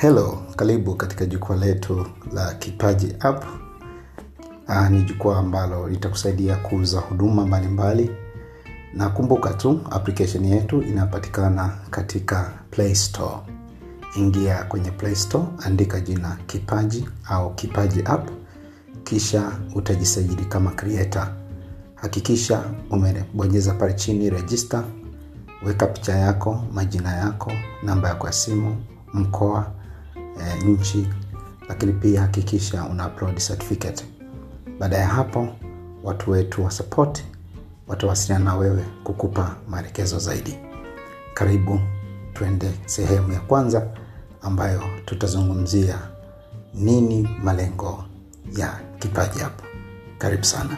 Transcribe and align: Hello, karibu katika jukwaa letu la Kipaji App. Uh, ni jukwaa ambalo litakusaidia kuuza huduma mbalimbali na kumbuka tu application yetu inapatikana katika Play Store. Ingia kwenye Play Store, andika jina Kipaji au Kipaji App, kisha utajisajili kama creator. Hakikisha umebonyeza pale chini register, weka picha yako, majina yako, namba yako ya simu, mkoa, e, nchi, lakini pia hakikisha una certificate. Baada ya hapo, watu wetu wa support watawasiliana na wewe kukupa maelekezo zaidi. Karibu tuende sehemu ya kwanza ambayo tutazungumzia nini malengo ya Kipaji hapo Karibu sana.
Hello, 0.00 0.42
karibu 0.56 0.94
katika 0.94 1.26
jukwaa 1.26 1.56
letu 1.56 2.06
la 2.32 2.54
Kipaji 2.54 3.14
App. 3.20 3.44
Uh, 4.68 4.88
ni 4.90 5.02
jukwaa 5.02 5.38
ambalo 5.38 5.88
litakusaidia 5.88 6.56
kuuza 6.56 7.00
huduma 7.00 7.46
mbalimbali 7.46 8.10
na 8.94 9.08
kumbuka 9.08 9.54
tu 9.54 9.80
application 9.90 10.44
yetu 10.44 10.82
inapatikana 10.82 11.78
katika 11.90 12.52
Play 12.70 12.94
Store. 12.94 13.36
Ingia 14.16 14.64
kwenye 14.64 14.90
Play 14.90 15.14
Store, 15.14 15.44
andika 15.66 16.00
jina 16.00 16.38
Kipaji 16.46 17.08
au 17.28 17.54
Kipaji 17.54 18.02
App, 18.04 18.28
kisha 19.04 19.52
utajisajili 19.74 20.44
kama 20.44 20.70
creator. 20.70 21.28
Hakikisha 21.94 22.62
umebonyeza 22.90 23.74
pale 23.74 23.92
chini 23.94 24.30
register, 24.30 24.84
weka 25.66 25.86
picha 25.86 26.12
yako, 26.16 26.64
majina 26.74 27.12
yako, 27.16 27.52
namba 27.82 28.08
yako 28.08 28.26
ya 28.26 28.32
simu, 28.32 28.76
mkoa, 29.14 29.70
e, 30.40 30.64
nchi, 30.64 31.08
lakini 31.68 31.92
pia 31.92 32.20
hakikisha 32.20 32.84
una 32.84 33.08
certificate. 33.48 34.04
Baada 34.78 34.96
ya 34.96 35.06
hapo, 35.08 35.48
watu 36.02 36.30
wetu 36.30 36.64
wa 36.64 36.70
support 36.70 37.24
watawasiliana 37.88 38.44
na 38.44 38.56
wewe 38.56 38.84
kukupa 39.04 39.56
maelekezo 39.68 40.18
zaidi. 40.18 40.58
Karibu 41.34 41.80
tuende 42.32 42.70
sehemu 42.86 43.32
ya 43.32 43.40
kwanza 43.40 43.86
ambayo 44.42 44.82
tutazungumzia 45.04 45.98
nini 46.74 47.28
malengo 47.42 48.04
ya 48.56 48.80
Kipaji 48.98 49.38
hapo 49.40 49.64
Karibu 50.18 50.44
sana. 50.44 50.76